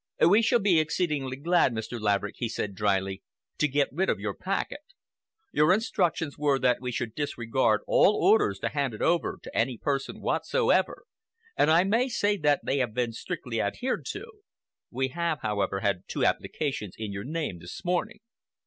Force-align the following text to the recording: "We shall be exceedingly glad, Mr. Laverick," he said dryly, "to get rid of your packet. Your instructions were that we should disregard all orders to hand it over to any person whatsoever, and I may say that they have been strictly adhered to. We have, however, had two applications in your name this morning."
"We 0.27 0.41
shall 0.41 0.57
be 0.57 0.79
exceedingly 0.79 1.37
glad, 1.37 1.73
Mr. 1.73 2.01
Laverick," 2.01 2.37
he 2.39 2.49
said 2.49 2.73
dryly, 2.73 3.21
"to 3.59 3.67
get 3.67 3.87
rid 3.93 4.09
of 4.09 4.19
your 4.19 4.33
packet. 4.33 4.81
Your 5.53 5.71
instructions 5.71 6.39
were 6.39 6.57
that 6.57 6.81
we 6.81 6.91
should 6.91 7.13
disregard 7.13 7.81
all 7.85 8.15
orders 8.15 8.57
to 8.61 8.69
hand 8.69 8.95
it 8.95 9.03
over 9.03 9.37
to 9.43 9.55
any 9.55 9.77
person 9.77 10.19
whatsoever, 10.19 11.03
and 11.55 11.69
I 11.69 11.83
may 11.83 12.09
say 12.09 12.35
that 12.37 12.61
they 12.65 12.79
have 12.79 12.95
been 12.95 13.13
strictly 13.13 13.61
adhered 13.61 14.07
to. 14.13 14.25
We 14.89 15.09
have, 15.09 15.41
however, 15.43 15.81
had 15.81 16.07
two 16.07 16.25
applications 16.25 16.95
in 16.97 17.11
your 17.11 17.23
name 17.23 17.59
this 17.59 17.85
morning." 17.85 18.21